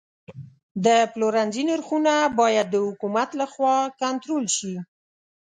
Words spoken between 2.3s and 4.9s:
باید د حکومت لخوا کنټرول شي.